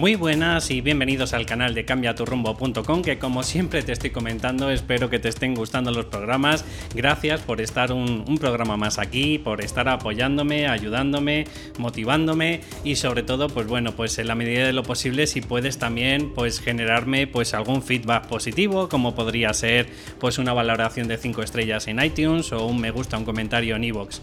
[0.00, 5.10] Muy buenas y bienvenidos al canal de cambiaturrumbo.com que como siempre te estoy comentando espero
[5.10, 6.64] que te estén gustando los programas.
[6.94, 11.44] Gracias por estar un, programa más aquí, por estar apoyándome, ayudándome,
[11.76, 15.76] motivándome y sobre todo pues bueno pues en la medida de lo posible si puedes
[15.76, 19.86] también pues generarme pues algún feedback positivo como podría ser
[20.18, 23.84] pues una valoración de 5 estrellas en iTunes o un me gusta, un comentario en
[23.84, 24.20] iVoox.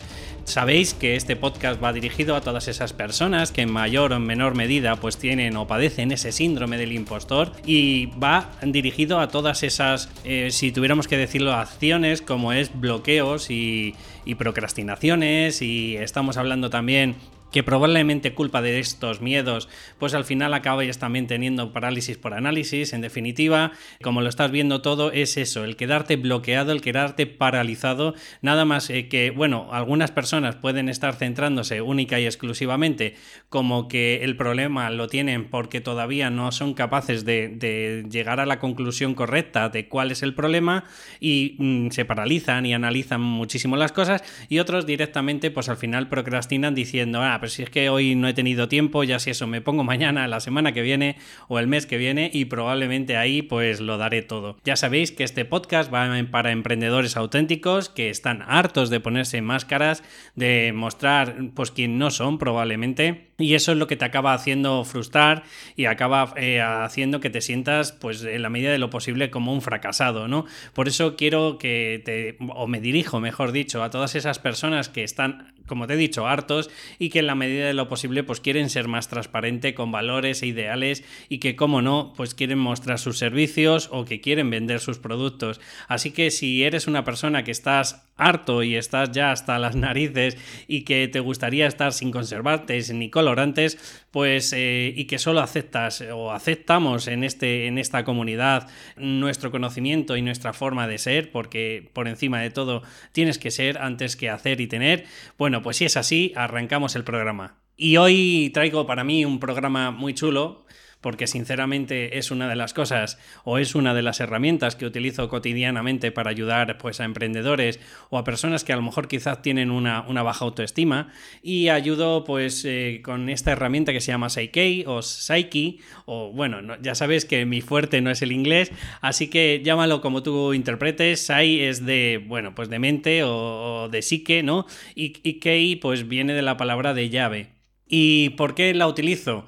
[0.47, 4.25] Sabéis que este podcast va dirigido a todas esas personas que en mayor o en
[4.25, 9.63] menor medida pues tienen o padecen ese síndrome del impostor y va dirigido a todas
[9.63, 16.37] esas, eh, si tuviéramos que decirlo, acciones como es bloqueos y, y procrastinaciones y estamos
[16.37, 17.15] hablando también
[17.51, 19.69] que probablemente culpa de estos miedos,
[19.99, 22.93] pues al final acabáis también teniendo parálisis por análisis.
[22.93, 28.15] En definitiva, como lo estás viendo todo, es eso, el quedarte bloqueado, el quedarte paralizado.
[28.41, 33.15] Nada más eh, que, bueno, algunas personas pueden estar centrándose única y exclusivamente
[33.49, 38.59] como que el problema lo tienen porque todavía no son capaces de, llegar a la
[38.59, 40.85] conclusión correcta de cuál es el problema
[41.19, 46.09] y mm, se paralizan y analizan muchísimo las cosas y otros directamente pues al final
[46.09, 49.47] procrastinan diciendo, ah, pero si es que hoy no he tenido tiempo, ya si eso
[49.47, 53.41] me pongo mañana, la semana que viene o el mes que viene y probablemente ahí
[53.41, 54.57] pues lo daré todo.
[54.63, 60.03] Ya sabéis que este podcast va para emprendedores auténticos que están hartos de ponerse máscaras,
[60.35, 64.83] de mostrar pues quién no son probablemente y eso es lo que te acaba haciendo
[64.83, 65.43] frustrar
[65.75, 69.53] y acaba eh, haciendo que te sientas pues en la medida de lo posible como
[69.53, 70.45] un fracasado, ¿no?
[70.73, 75.03] Por eso quiero que te o me dirijo, mejor dicho, a todas esas personas que
[75.03, 78.69] están como te he dicho, hartos y que la medida de lo posible pues quieren
[78.69, 83.17] ser más transparente con valores e ideales y que como no pues quieren mostrar sus
[83.17, 85.61] servicios o que quieren vender sus productos.
[85.87, 90.37] Así que si eres una persona que estás harto y estás ya hasta las narices
[90.67, 96.01] y que te gustaría estar sin conservantes ni colorantes, pues eh, y que solo aceptas
[96.01, 98.67] o aceptamos en, este, en esta comunidad
[98.97, 103.77] nuestro conocimiento y nuestra forma de ser, porque por encima de todo tienes que ser
[103.77, 105.05] antes que hacer y tener,
[105.37, 107.57] bueno, pues si es así, arrancamos el programa.
[107.79, 110.65] Y hoy traigo para mí un programa muy chulo,
[111.01, 115.29] porque sinceramente es una de las cosas o es una de las herramientas que utilizo
[115.29, 119.71] cotidianamente para ayudar pues a emprendedores o a personas que a lo mejor quizás tienen
[119.71, 125.01] una, baja autoestima y ayudo pues eh, con esta herramienta que se llama Psyche o
[125.01, 128.71] Psyche o bueno, ya sabes que mi fuerte no es el inglés,
[129.01, 134.01] así que llámalo como tú interpretes, Psy es de bueno pues de mente o, de
[134.01, 134.65] psique, ¿no?
[134.95, 137.49] Y, y Key pues viene de la palabra de llave.
[137.87, 139.47] ¿Y por qué la utilizo?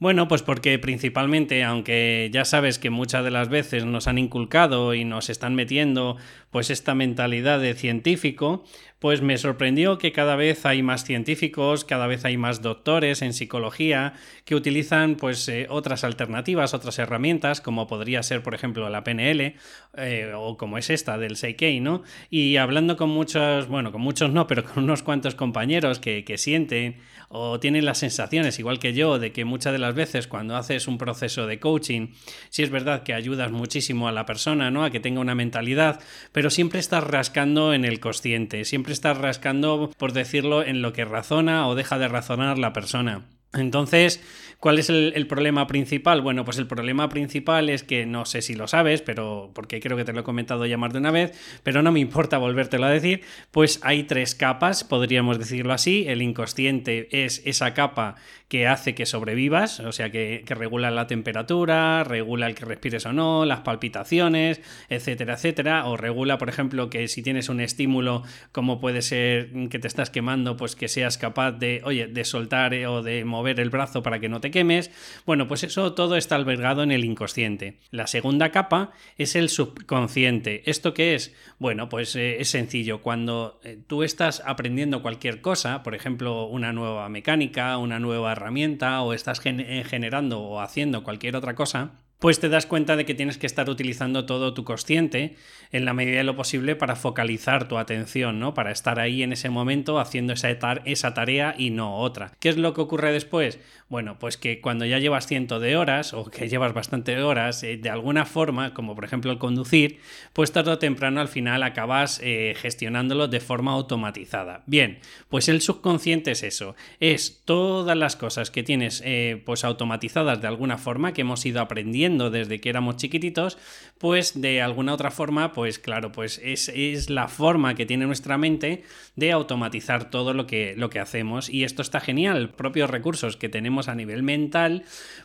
[0.00, 4.94] Bueno, pues porque principalmente, aunque ya sabes que muchas de las veces nos han inculcado
[4.94, 6.16] y nos están metiendo
[6.52, 8.62] pues esta mentalidad de científico,
[8.98, 13.32] pues me sorprendió que cada vez hay más científicos, cada vez hay más doctores en
[13.32, 14.14] psicología
[14.44, 19.54] que utilizan pues eh, otras alternativas, otras herramientas, como podría ser por ejemplo la PNL
[19.96, 22.02] eh, o como es esta del Seikei, ¿no?
[22.28, 26.36] Y hablando con muchos, bueno, con muchos no, pero con unos cuantos compañeros que, que
[26.36, 26.96] sienten
[27.28, 30.88] o tienen las sensaciones, igual que yo, de que muchas de las veces cuando haces
[30.88, 32.08] un proceso de coaching,
[32.48, 34.84] sí es verdad que ayudas muchísimo a la persona, ¿no?
[34.84, 36.00] A que tenga una mentalidad,
[36.32, 41.04] pero siempre estás rascando en el consciente, siempre estás rascando, por decirlo, en lo que
[41.04, 43.22] razona o deja de razonar la persona.
[43.54, 44.22] Entonces,
[44.60, 46.20] ¿cuál es el, problema principal?
[46.20, 49.96] Bueno, pues el problema principal es que no sé si lo sabes, pero porque creo
[49.96, 51.32] que te lo he comentado ya más de una vez,
[51.62, 56.04] pero no me importa volvértelo a decir, pues hay tres capas, podríamos decirlo así.
[56.08, 58.16] El inconsciente es esa capa
[58.48, 63.12] que hace que sobrevivas, o sea, que, regula la temperatura, regula el que respires o
[63.12, 68.80] no, las palpitaciones, etcétera, etcétera, o regula, por ejemplo, que si tienes un estímulo, como
[68.80, 72.86] puede ser que te estás quemando, pues que seas capaz de, oye, de soltar eh,
[72.86, 74.90] o de mover el brazo para que no te quemes.
[75.26, 77.78] Bueno, pues eso todo está albergado en el inconsciente.
[77.90, 80.62] La segunda capa es el subconsciente.
[80.70, 81.34] ¿Esto qué es?
[81.58, 83.00] Bueno, pues eh, es sencillo.
[83.02, 89.00] Cuando eh, tú estás aprendiendo cualquier cosa, por ejemplo, una nueva mecánica, una nueva herramienta
[89.02, 93.14] o estás eh, generando o haciendo cualquier otra cosa, pues te das cuenta de que
[93.14, 95.36] tienes que estar utilizando todo tu consciente
[95.70, 98.54] en la medida de lo posible para focalizar tu atención, ¿no?
[98.54, 100.50] Para estar ahí en ese momento haciendo esa,
[100.84, 102.32] esa tarea y no otra.
[102.40, 103.60] ¿Qué es lo que ocurre después?
[103.88, 107.76] Bueno, pues que cuando ya llevas cientos de horas o que llevas bastante horas, eh,
[107.76, 110.00] de alguna forma, como por ejemplo el conducir,
[110.32, 114.62] pues tarde o temprano al final acabas eh, gestionándolo de forma automatizada.
[114.66, 114.98] Bien,
[115.28, 120.48] pues el subconsciente es eso, es todas las cosas que tienes eh, pues automatizadas de
[120.48, 123.58] alguna forma que hemos ido aprendiendo desde que éramos chiquititos,
[123.98, 128.38] pues de alguna otra forma, pues claro, pues es, es la forma que tiene nuestra
[128.38, 128.82] mente
[129.16, 131.50] de automatizar todo lo que, lo que hacemos.
[131.50, 132.50] Y esto está genial.
[132.50, 134.84] Propios recursos que tenemos a nivel mental,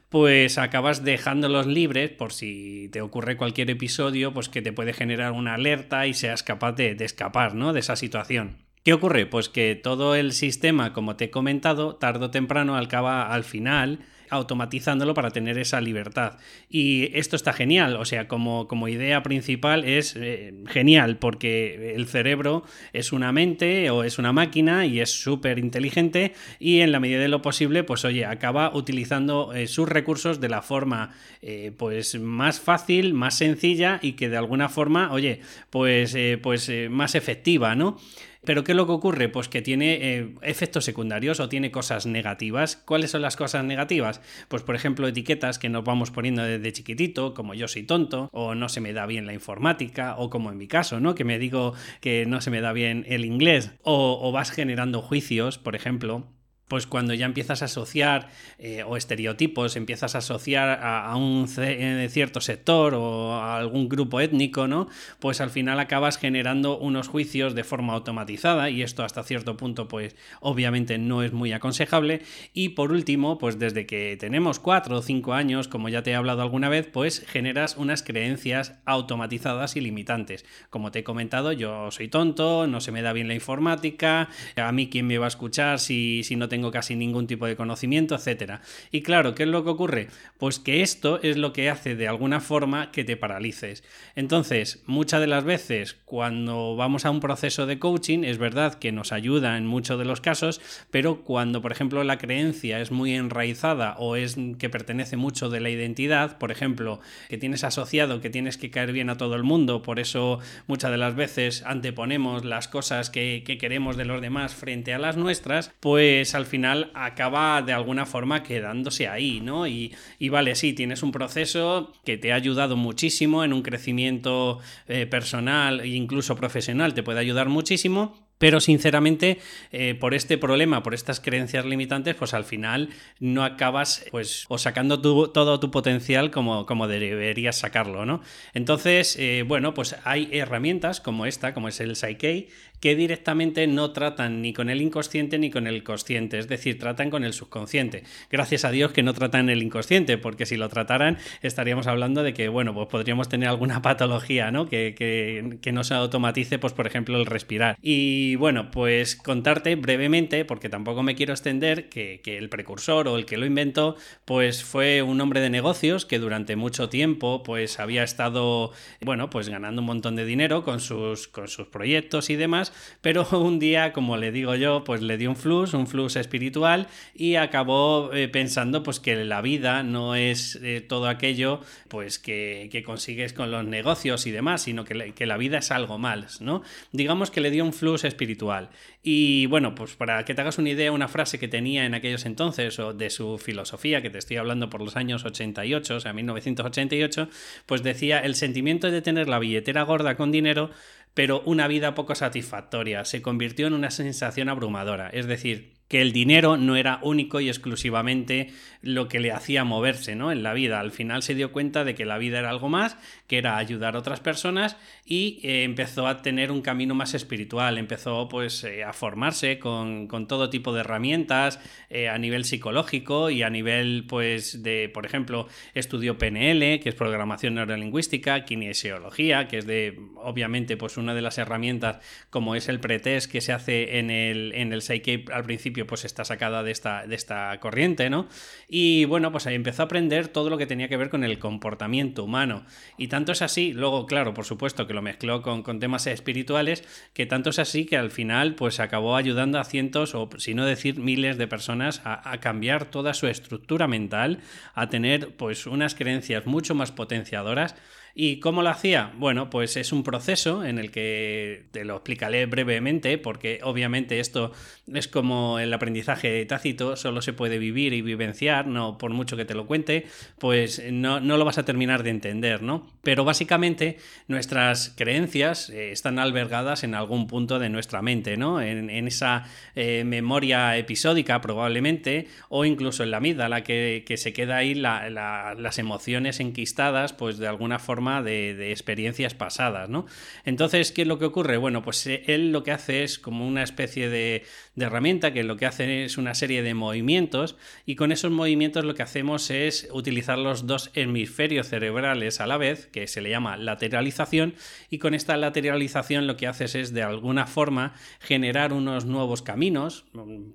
[0.09, 5.31] pues acabas dejándolos libres por si te ocurre cualquier episodio, pues que te puede generar
[5.31, 7.74] una alerta y seas capaz de, de escapar, ¿no?
[7.74, 8.57] De esa situación.
[8.83, 9.25] ¿Qué ocurre?
[9.25, 14.00] Pues que todo el sistema, como te he comentado, tarde o temprano acaba al final
[14.30, 16.38] automatizándolo para tener esa libertad.
[16.69, 22.07] Y esto está genial, o sea, como, como idea principal es eh, genial porque el
[22.07, 22.63] cerebro
[22.94, 27.19] es una mente o es una máquina y es súper inteligente y en la medida
[27.19, 32.19] de lo posible, pues oye, acaba utilizando eh, sus recursos de la forma eh, pues
[32.19, 37.97] más fácil, más sencilla y que de alguna forma, oye, pues, pues más efectiva, ¿no?
[38.45, 39.30] Pero ¿qué es lo que ocurre?
[39.30, 42.75] Pues que tiene eh, efectos secundarios o tiene cosas negativas.
[42.75, 44.22] ¿Cuáles son las cosas negativas?
[44.48, 48.56] Pues por ejemplo etiquetas que nos vamos poniendo desde chiquitito, como yo soy tonto, o
[48.56, 51.16] no se me da bien la informática, o como en mi caso, ¿no?
[51.16, 55.01] Que me digo que no se me da bien el inglés, o, o vas generando
[55.01, 56.28] juicios, por ejemplo
[56.73, 62.07] pues cuando ya empiezas a asociar eh, o estereotipos, empiezas a asociar a, un eh,
[62.09, 64.87] cierto sector o a algún grupo étnico, ¿no?
[65.19, 69.87] Pues al final acabas generando unos juicios de forma automatizada y esto hasta cierto punto
[69.87, 72.23] pues obviamente no es muy aconsejable.
[72.55, 76.15] Y por último, pues desde que tenemos cuatro o cinco años, como ya te he
[76.15, 80.43] hablado alguna vez, pues generas unas creencias automatizadas y limitantes.
[80.71, 84.71] Como te he comentado, yo soy tonto, no se me da bien la informática, a
[84.71, 88.15] mí quién me va a escuchar si, si no tengo casi ningún tipo de conocimiento,
[88.15, 88.62] etcétera.
[88.92, 90.07] Y claro, ¿qué es lo que ocurre?
[90.38, 93.83] Pues que esto es lo que hace de alguna forma que te paralices.
[94.15, 98.92] Entonces, muchas de las veces cuando vamos a un proceso de coaching, es verdad que
[98.92, 100.62] nos ayuda en muchos de los casos,
[100.92, 105.59] pero cuando, por ejemplo, la creencia es muy enraizada o es que pertenece mucho de
[105.59, 107.00] la identidad, por ejemplo,
[107.30, 110.92] que tienes asociado que tienes que caer bien a todo el mundo, por eso muchas
[110.92, 115.18] de las veces anteponemos las cosas que, que queremos de los demás frente a las
[115.18, 119.65] nuestras, pues al al final acaba de alguna forma quedándose ahí, ¿no?
[119.65, 119.91] Y,
[120.29, 125.79] vale, sí, tienes un proceso que te ha ayudado muchísimo en un crecimiento eh, personal
[125.79, 129.39] e incluso profesional, te puede ayudar muchísimo, pero sinceramente,
[129.71, 132.89] eh, por este problema, por estas creencias limitantes, pues al final
[133.19, 138.21] no acabas pues o sacando todo tu potencial como, como deberías sacarlo, ¿no?
[138.53, 142.49] Entonces, eh, bueno, pues hay herramientas como esta, como es el Psyche,
[142.83, 147.09] que directamente no tratan ni con el inconsciente ni con el consciente, es decir, tratan
[147.09, 148.03] con el subconsciente.
[148.30, 152.33] Gracias a Dios que no tratan el inconsciente, porque si lo trataran estaríamos hablando de
[152.33, 154.68] que, bueno, pues podríamos tener alguna patología, ¿no?
[154.68, 157.77] Que, que, que no se automatice, pues por ejemplo, el respirar.
[157.81, 163.15] Y bueno, pues contarte brevemente, porque tampoco me quiero extender, que, que el precursor o
[163.15, 163.95] el que lo inventó,
[164.25, 169.47] pues fue un hombre de negocios que durante mucho tiempo, pues había estado, bueno, pues
[169.47, 173.93] ganando un montón de dinero con sus, con sus proyectos y demás, pero un día,
[173.93, 178.27] como le digo yo, pues le dio un flux, un flux espiritual y acabó eh,
[178.27, 183.65] pensando pues que la vida no es eh, todo aquello pues que, consigues con los
[183.65, 186.63] negocios y demás, sino que, que la vida es algo más, ¿no?
[186.91, 188.69] Digamos que le dio un flux espiritual.
[189.03, 192.25] Y bueno, pues para que te hagas una idea, una frase que tenía en aquellos
[192.25, 196.13] entonces o de su filosofía, que te estoy hablando por los años 88, o sea,
[196.13, 197.29] 1988,
[197.65, 200.71] pues decía, el sentimiento de tener la billetera gorda con dinero
[201.13, 203.05] pero una vida poco satisfactoria.
[203.05, 205.09] Se convirtió en una sensación abrumadora.
[205.09, 208.49] Es decir, que el dinero no era único y exclusivamente
[208.81, 210.31] lo que le hacía moverse ¿no?
[210.31, 210.80] en la vida.
[210.80, 212.97] Al final se dio cuenta de que la vida era algo más,
[213.28, 217.78] que era ayudar a otras personas y eh, empezó a tener un camino más espiritual,
[217.78, 221.59] empezó pues eh, a formarse con, todo tipo de herramientas
[221.90, 226.95] eh, a nivel psicológico y a nivel pues de, por ejemplo, estudió PNL, que es
[226.95, 231.99] programación neurolingüística, kinesiología, que es de, obviamente, pues una de las herramientas
[232.30, 236.06] como es el pretest que se hace en el, en el Psyche al principio pues
[236.06, 238.27] está sacada de esta, de esta corriente, ¿no?
[238.69, 241.39] Y bueno, pues ahí empezó a aprender todo lo que tenía que ver con el
[241.39, 242.65] comportamiento humano.
[242.97, 247.25] Y tanto es así, luego, claro, por supuesto que lo mezcló con, temas espirituales, que
[247.25, 250.99] tanto es así que al final pues acabó ayudando a cientos o si no decir
[250.99, 254.39] miles de personas a, a cambiar toda su estructura mental,
[254.75, 257.75] a tener pues unas creencias mucho más potenciadoras
[258.15, 259.11] ¿Y cómo lo hacía?
[259.17, 264.51] Bueno, pues es un proceso en el que te lo explicaré brevemente, porque obviamente esto
[264.93, 269.45] es como el aprendizaje tácito, solo se puede vivir y vivenciar, no por mucho que
[269.45, 270.05] te lo cuente,
[270.37, 272.87] pues no, lo vas a terminar de entender, ¿no?
[273.01, 278.61] Pero básicamente nuestras creencias eh, están albergadas en algún punto de nuestra mente, ¿no?
[278.61, 284.57] En, esa eh, memoria episódica probablemente, o incluso en la amígdala que, que se queda
[284.57, 290.06] ahí las emociones enquistadas, pues de alguna forma de, experiencias pasadas, ¿no?
[290.45, 291.57] Entonces, ¿qué es lo que ocurre?
[291.57, 294.44] Bueno, pues eh, él lo que hace es como una especie de,
[294.76, 297.56] herramienta que lo que hace es una serie de movimientos
[297.86, 302.57] y con esos movimientos lo que hacemos es utilizar los dos hemisferios cerebrales a la
[302.57, 304.56] vez, que se le llama lateralización,
[304.90, 310.06] y con esta lateralización lo que haces es de alguna forma generar unos nuevos caminos,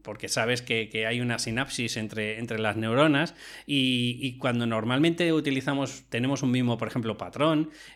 [0.02, 3.34] porque sabes que, hay una sinapsis entre, entre las neuronas
[3.66, 7.37] y, y cuando normalmente utilizamos, tenemos un mismo, por ejemplo, patrón,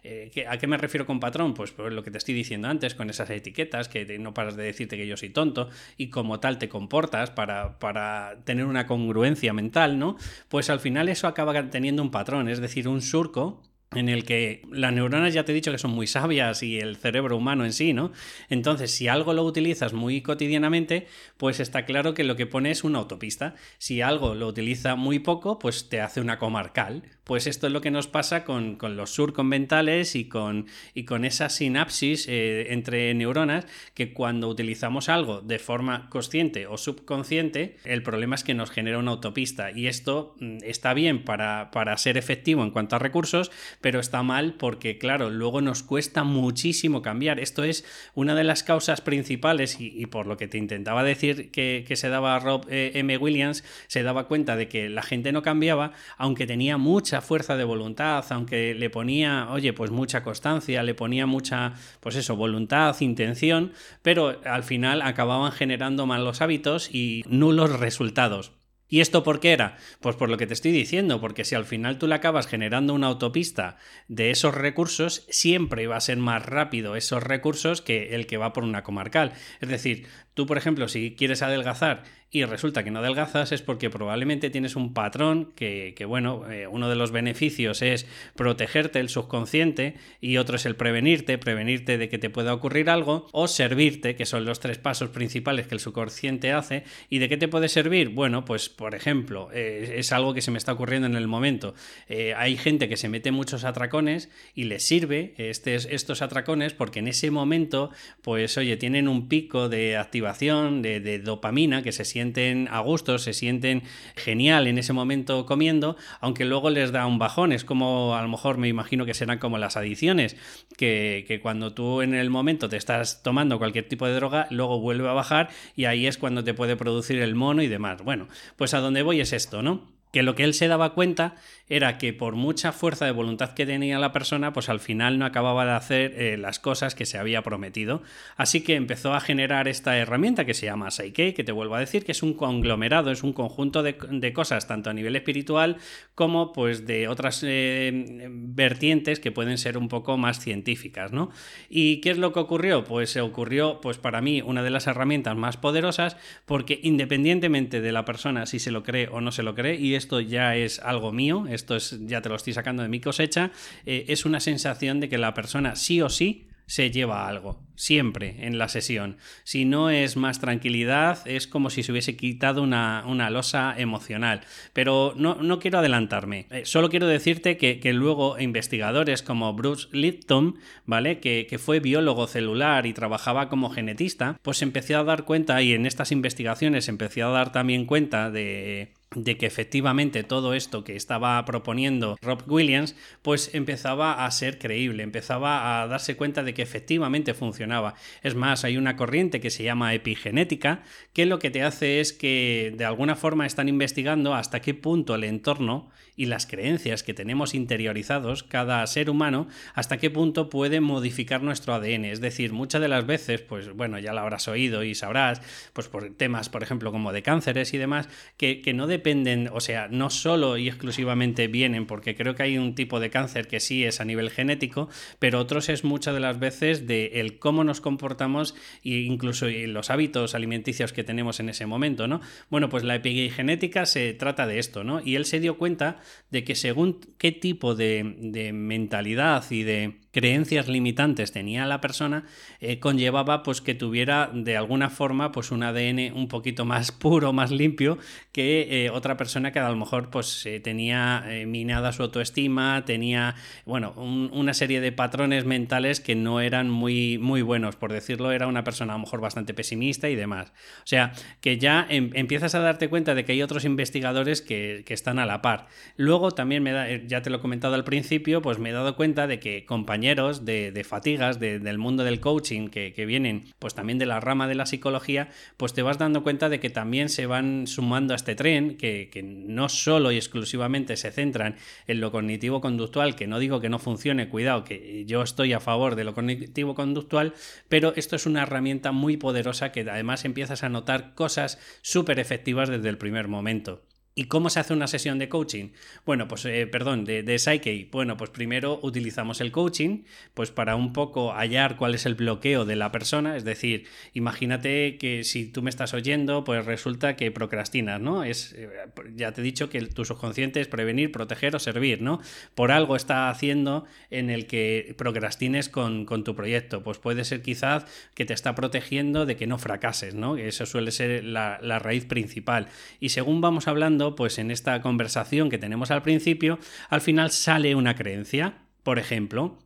[0.03, 1.55] eh, ¿A qué me refiero con patrón?
[1.55, 4.65] Pues por lo que te estoy diciendo antes, con esas etiquetas, que no paras de
[4.65, 9.53] decirte que yo soy tonto y como tal te comportas para, para tener una congruencia
[9.53, 10.17] mental, ¿no?
[10.49, 13.63] Pues al final eso acaba teniendo un patrón, es decir, un surco
[13.95, 16.97] en el que las neuronas ya te he dicho que son muy sabias y el
[16.97, 18.13] cerebro humano en sí, ¿no?
[18.49, 21.07] Entonces, si algo lo utilizas muy cotidianamente,
[21.37, 23.55] pues está claro que lo que pone es una autopista.
[23.79, 27.03] Si algo lo utiliza muy poco, pues te hace una comarcal.
[27.25, 31.49] Pues esto es lo que nos pasa con, los surconventales y con, y con esa
[31.49, 38.35] sinapsis eh, entre neuronas que cuando utilizamos algo de forma consciente o subconsciente, el problema
[38.35, 42.65] es que nos genera una autopista y esto mm, está bien para, para ser efectivo
[42.65, 47.41] en cuanto a recursos, pero está mal porque, claro, luego nos cuesta muchísimo cambiar.
[47.41, 47.85] Esto es
[48.15, 52.39] una de las causas principales y, por lo que te intentaba decir que, se daba
[52.39, 53.19] Rob eh, M.
[53.19, 57.65] Williams, se daba cuenta de que la gente no cambiaba, aunque tenía mucha fuerza de
[57.65, 63.73] voluntad, aunque le ponía, oye, pues mucha constancia, le ponía mucha, pues eso, voluntad, intención,
[64.01, 68.53] pero al final acababan generando malos hábitos y nulos resultados.
[68.93, 69.79] ¿Y esto por qué era?
[70.03, 72.93] Pues por lo que te estoy diciendo, porque si al final tú le acabas generando
[72.93, 78.27] una autopista de esos recursos, siempre va a ser más rápido esos recursos que el
[78.27, 79.33] que va por una comarcal.
[79.63, 82.03] Es decir, tú, por ejemplo, si quieres adelgazar
[82.35, 86.89] y resulta que no adelgazas es porque probablemente tienes un patrón que, bueno, eh, uno
[86.89, 92.17] de los beneficios es protegerte el subconsciente y otro es el prevenirte, prevenirte de que
[92.17, 96.53] te pueda ocurrir algo o servirte, que son los tres pasos principales que el subconsciente
[96.53, 96.85] hace.
[97.11, 98.09] ¿Y de qué te puede servir?
[98.09, 101.75] Bueno, pues por ejemplo, eh, es algo que se me está ocurriendo en el momento.
[102.09, 107.09] Eh, hay gente que se mete muchos atracones y les sirve estos atracones porque en
[107.09, 107.91] ese momento,
[108.23, 112.81] pues oye, tienen un pico de activación de, de dopamina que se siente sienten a
[112.81, 113.83] gusto, se sienten
[114.15, 117.53] genial en ese momento comiendo, aunque luego les da un bajón.
[117.53, 120.37] Es como a lo mejor me imagino que serán como las adicciones,
[120.77, 124.79] que, que cuando tú en el momento te estás tomando cualquier tipo de droga, luego
[124.79, 128.03] vuelve a bajar y ahí es cuando te puede producir el mono y demás.
[128.03, 130.02] Bueno, pues a donde voy es esto, ¿no?
[130.13, 131.35] Que lo que él se daba cuenta
[131.69, 135.25] era que por mucha fuerza de voluntad que tenía la persona, pues al final no
[135.25, 138.03] acababa de hacer eh, las cosas que se había prometido.
[138.37, 141.81] Así que empezó a generar esta herramienta que se llama Psyche, que te vuelvo a
[141.81, 145.79] decir que es un conglomerado, es un conjunto de, cosas, tanto a nivel espiritual
[146.15, 151.31] como pues de otras eh, vertientes que pueden ser un poco más científicas, ¿no?
[151.71, 152.85] ¿Y qué es lo que ocurrió?
[152.85, 157.93] Pues se ocurrió, pues para mí, una de las herramientas más poderosas, porque independientemente de
[157.93, 160.81] la persona si se lo cree o no se lo cree, y esto ya es
[160.81, 163.53] algo mío, esto es, ya te lo estoy sacando de mi cosecha,
[163.87, 168.47] eh, es una sensación de que la persona sí o sí se lleva algo, siempre
[168.47, 169.19] en la sesión.
[169.45, 174.41] Si no es más tranquilidad, es como si se hubiese quitado una, losa emocional.
[174.73, 180.57] Pero no, quiero adelantarme, eh, solo quiero decirte que, luego investigadores como Bruce Lipton,
[180.87, 181.21] ¿vale?
[181.21, 185.75] Que, que, fue biólogo celular y trabajaba como genetista, pues empecé a dar cuenta y
[185.75, 190.97] en estas investigaciones empecé a dar también cuenta de de que efectivamente todo esto que
[190.97, 196.63] estaba proponiendo Rob Williams pues empezaba a ser creíble, empezaba a darse cuenta de que
[196.63, 197.95] efectivamente funcionaba.
[198.23, 202.13] Es más, hay una corriente que se llama epigenética que lo que te hace es
[202.13, 207.15] que de alguna forma están investigando hasta qué punto el entorno y las creencias que
[207.15, 212.07] tenemos interiorizados cada ser humano, hasta qué punto puede modificar nuestro ADN.
[212.07, 215.43] Es decir, muchas de las veces, pues bueno, ya lo habrás oído y sabrás,
[215.75, 219.51] pues por temas, por ejemplo, como de cánceres y demás, que, que no depende dependen,
[219.53, 223.49] o sea, no solo y exclusivamente vienen, porque creo que hay un tipo de cáncer
[223.49, 224.89] que sí es a nivel genético,
[225.19, 228.55] pero otros es muchas de las veces de el cómo nos comportamos
[228.85, 232.21] e incluso los hábitos alimenticios que tenemos en ese momento, ¿no?
[232.49, 235.01] Bueno, pues la epigenética se trata de esto, ¿no?
[235.05, 236.01] Y él se dio cuenta
[236.31, 242.25] de que según qué tipo de, mentalidad y de creencias limitantes tenía la persona,
[242.61, 247.33] eh, conllevaba pues que tuviera de alguna forma pues un ADN un poquito más puro,
[247.33, 247.99] más limpio
[248.31, 253.35] que eh, otra persona que a lo mejor pues eh, tenía minada su autoestima, tenía
[253.65, 258.47] bueno, una serie de patrones mentales que no eran muy, muy buenos, por decirlo, era
[258.47, 260.53] una persona a lo mejor bastante pesimista y demás.
[260.79, 264.85] O sea, que ya em, empiezas a darte cuenta de que hay otros investigadores que,
[264.93, 265.69] están a la par.
[265.97, 268.95] Luego también me da, ya te lo he comentado al principio, pues me he dado
[268.95, 274.07] cuenta de que compañeros de, fatigas del mundo del coaching que, vienen pues también de
[274.07, 277.67] la rama de la psicología, pues te vas dando cuenta de que también se van
[277.67, 281.57] sumando a este tren, que, que no solo y exclusivamente se centran
[281.87, 285.95] en lo cognitivo-conductual, que no digo que no funcione, cuidado, que yo estoy a favor
[285.95, 287.35] de lo cognitivo-conductual,
[287.69, 292.69] pero esto es una herramienta muy poderosa que además empiezas a notar cosas súper efectivas
[292.69, 293.83] desde el primer momento.
[294.15, 295.71] ¿Y cómo se hace una sesión de coaching?
[296.05, 297.89] Bueno, pues, eh, perdón, de, Psyche.
[297.91, 300.03] Bueno, pues primero utilizamos el coaching,
[300.35, 303.39] pues para un poco hallar cuál es el bloqueo de la persona.
[303.39, 308.23] Es decir, imagínate que si tú me estás oyendo, pues resulta que procrastinas, ¿no?
[308.23, 308.69] Es, eh,
[309.17, 312.21] ya te he dicho que tu subconsciente es prevenir, proteger o servir, ¿no?
[312.55, 316.83] Por algo está haciendo en el que procrastines con, tu proyecto.
[316.83, 320.37] Pues puede ser quizás que te está protegiendo de que no fracases, ¿no?
[320.37, 322.69] Eso suele ser la, la raíz principal.
[323.01, 327.75] Y según vamos hablando, pues en esta conversación que tenemos al principio, al final sale
[327.75, 328.59] una creencia.
[328.83, 329.59] Por ejemplo,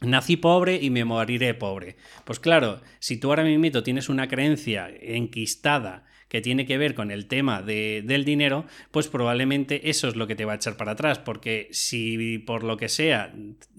[0.00, 1.96] Nací pobre y me moriré pobre.
[2.24, 7.12] Pues claro, si tú ahora mismo tienes una creencia enquistada que tiene que ver con
[7.12, 10.90] el tema del dinero, pues probablemente eso es lo que te va a echar para
[10.90, 13.32] atrás, porque si por lo que sea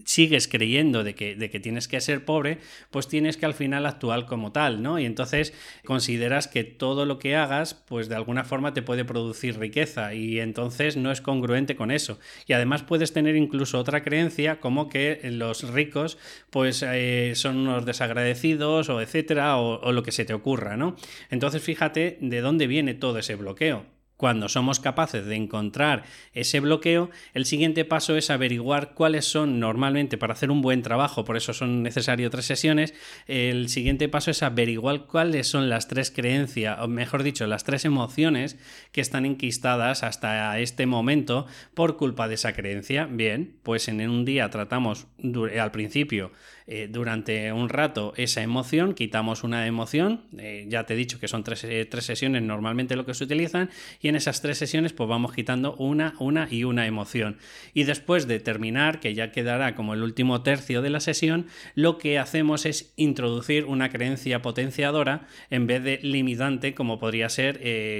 [0.06, 2.60] sigues creyendo de que, de que tienes que ser pobre,
[2.92, 5.00] pues tienes que al final actuar como tal, ¿no?
[5.00, 9.60] Y entonces consideras que todo lo que hagas, pues de alguna forma te puede producir
[9.60, 12.20] riqueza y entonces no es congruente con eso.
[12.48, 16.18] Y además puedes tener incluso otra creencia como que los ricos
[16.52, 20.96] pues eh, son unos desagradecidos o etcétera o, o lo que se te ocurra, ¿no?
[21.30, 23.86] Entonces fíjate de dónde viene todo ese bloqueo.
[24.18, 30.18] Cuando somos capaces de encontrar ese bloqueo, el siguiente paso es averiguar cuáles son normalmente
[30.18, 32.94] para hacer un buen trabajo, por eso son necesarias tres sesiones,
[33.28, 37.84] el siguiente paso es averiguar cuáles son las tres creencias, o mejor dicho, las tres
[37.84, 38.58] emociones
[38.94, 43.10] que están enquistadas hasta este momento por culpa de esa creencia.
[43.12, 45.08] Bien, pues en un día tratamos
[45.60, 46.32] al principio
[46.68, 51.28] eh, durante un rato esa emoción, quitamos una emoción, eh, ya te he dicho que
[51.28, 53.70] son tres, eh, tres, sesiones normalmente lo que se utilizan,
[54.02, 57.38] y en esas tres sesiones pues vamos quitando una, una y una emoción.
[57.76, 62.00] Y después de terminar, que ya quedará como el último tercio de la sesión, lo
[62.00, 67.60] que hacemos es introducir una creencia potenciadora en vez de limitante como podría ser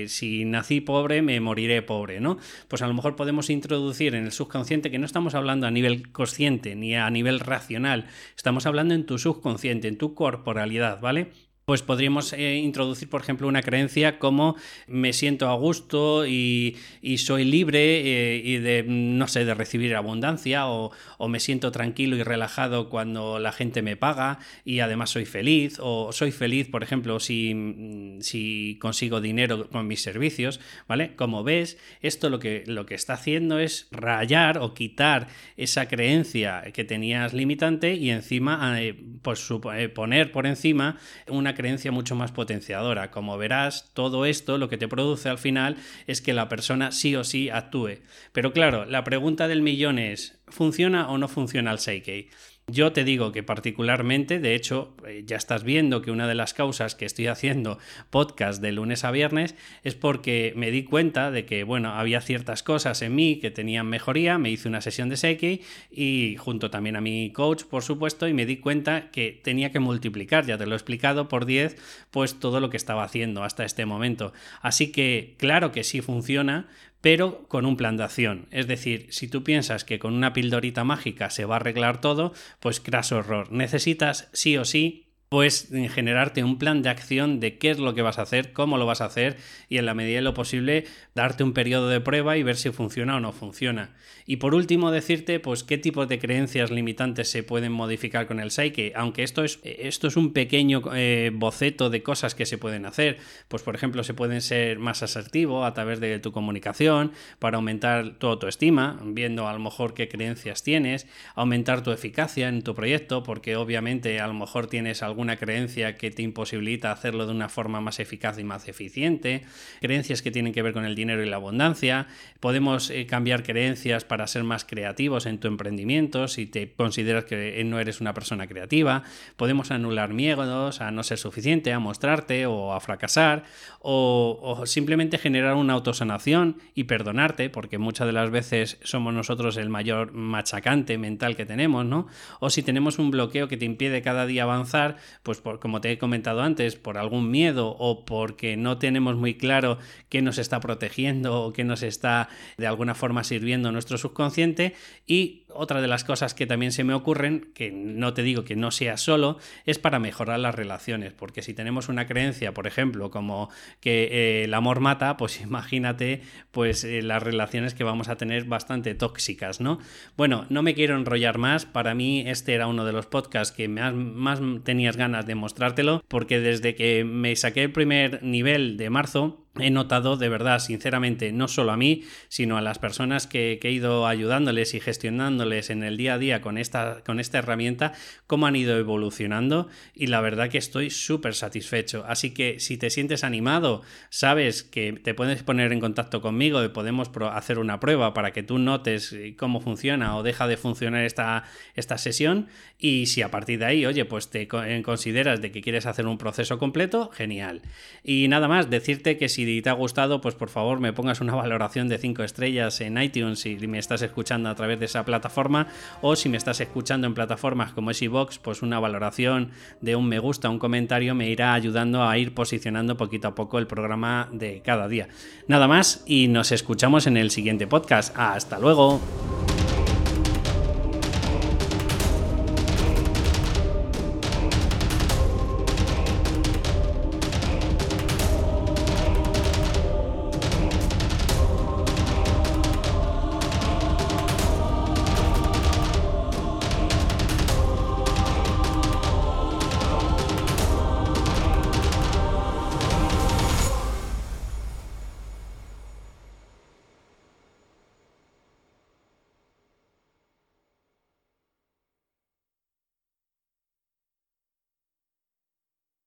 [0.10, 2.38] si nací pobre me moriré pobre, ¿no?
[2.68, 6.12] Pues a lo mejor podemos introducir en el subconsciente que no estamos hablando a nivel
[6.12, 11.34] consciente ni a nivel racional, estamos Estamos hablando en tu subconsciente, en tu corporalidad, ¿vale?
[11.66, 16.78] Pues podríamos eh, introducir, por ejemplo, una creencia como me siento a gusto y,
[17.18, 20.92] soy libre eh, y de, no sé, de recibir abundancia o,
[21.28, 26.12] me siento tranquilo y relajado cuando la gente me paga y además soy feliz o
[26.12, 31.16] soy feliz, por ejemplo, si, si consigo dinero con mis servicios, ¿vale?
[31.16, 36.62] Como ves, esto lo que, lo que está haciendo es rayar o quitar esa creencia
[36.74, 39.50] que tenías limitante y encima eh, pues,
[39.96, 40.98] poner por encima
[41.28, 43.10] una creencia mucho más potenciadora.
[43.10, 47.16] Como verás, todo esto lo que te produce al final es que la persona sí
[47.16, 48.00] o sí actúe.
[48.32, 52.30] Pero claro, la pregunta del millón es, ¿funciona o no funciona el Seikei?
[52.68, 56.56] Yo te digo que particularmente, de hecho, eh, ya estás viendo que una de las
[56.56, 57.78] causas que estoy haciendo
[58.10, 62.64] podcast de lunes a viernes es porque me di cuenta de que, bueno, había ciertas
[62.64, 66.96] cosas en mí que tenían mejoría, me hice una sesión de Seiki y junto también
[66.96, 70.66] a mi coach, por supuesto, y me di cuenta que tenía que multiplicar, ya te
[70.66, 71.78] lo he explicado, por 10,
[72.10, 74.34] pues todo lo que estaba haciendo hasta este momento.
[74.60, 76.68] Así que, claro que sí funciona,
[77.06, 78.48] pero con un plan de acción.
[78.50, 82.34] Es decir, si tú piensas que con una pildorita mágica se va a arreglar todo,
[82.60, 83.52] pues craso error.
[83.52, 88.02] Necesitas sí o sí pues generarte un plan de acción de qué es lo que
[88.02, 89.38] vas a hacer, cómo lo vas a hacer
[89.70, 90.86] y en la medida de lo posible
[91.16, 93.96] darte un periodo de prueba y ver si funciona o no funciona.
[94.28, 98.52] Y por último decirte pues qué tipos de creencias limitantes se pueden modificar con el
[98.52, 102.86] Psyche, aunque esto es, esto es un pequeño eh, boceto de cosas que se pueden
[102.86, 107.58] hacer, pues por ejemplo se pueden ser más asertivo a través de tu comunicación para
[107.58, 112.76] aumentar tu autoestima, viendo a lo mejor qué creencias tienes, aumentar tu eficacia en tu
[112.76, 117.32] proyecto, porque obviamente a lo mejor tienes algún alguna creencia que te imposibilita hacerlo de
[117.32, 119.44] una forma más eficaz y más eficiente,
[119.80, 122.08] creencias que tienen que ver con el dinero y la abundancia,
[122.42, 127.64] podemos eh, cambiar creencias para ser más creativos en tu emprendimiento si te consideras que
[127.64, 129.04] no eres una persona creativa,
[129.38, 133.44] podemos anular miedos a no ser suficiente, a mostrarte o a fracasar,
[133.80, 139.56] o, o simplemente generar una autosanación y perdonarte, porque muchas de las veces somos nosotros
[139.56, 142.08] el mayor machacante mental que tenemos, ¿no?
[142.42, 145.92] O si tenemos un bloqueo que te impide cada día avanzar, pues por, como te
[145.92, 149.78] he comentado antes, por algún miedo o porque no tenemos muy claro
[150.10, 154.76] qué nos está protegiendo o qué nos está de alguna forma sirviendo nuestro subconsciente
[155.08, 158.56] y otra de las cosas que también se me ocurren, que no te digo que
[158.56, 163.10] no sea solo, es para mejorar las relaciones, porque si tenemos una creencia, por ejemplo,
[163.12, 168.18] como que eh, el amor mata, pues imagínate pues eh, las relaciones que vamos a
[168.18, 169.80] tener bastante tóxicas, ¿no?
[170.18, 173.68] Bueno, no me quiero enrollar más, para mí este era uno de los podcasts que
[173.68, 178.90] más, más tenías ganas de mostrártelo, porque desde que me saqué el primer nivel de
[178.90, 183.60] marzo, he notado de verdad, sinceramente, no solo a mí, sino a las personas que,
[183.62, 187.94] he ido ayudándoles y gestionándoles en el día a día con esta, con esta herramienta,
[188.28, 192.04] cómo han ido evolucionando y la verdad que estoy súper satisfecho.
[192.08, 196.70] Así que si te sientes animado, sabes que te puedes poner en contacto conmigo y
[196.70, 201.06] podemos hacer una prueba para que tú notes eh, cómo funciona o deja de funcionar
[201.06, 201.44] esta,
[201.76, 205.86] esta sesión y si a partir de ahí, oye, pues te consideras de que quieres
[205.86, 207.62] hacer un proceso completo, genial.
[208.04, 211.22] Y nada más, decirte que si si te ha gustado, pues por favor me pongas
[211.22, 215.06] una valoración de 5 estrellas en iTunes si me estás escuchando a través de esa
[215.06, 215.68] plataforma
[216.02, 218.02] o si me estás escuchando en plataformas como es
[218.42, 222.98] pues una valoración de un me gusta, un comentario me irá ayudando a ir posicionando
[222.98, 225.08] poquito a poco el programa de cada día.
[225.48, 228.16] Nada más y nos escuchamos en el siguiente podcast.
[228.18, 229.45] Hasta luego.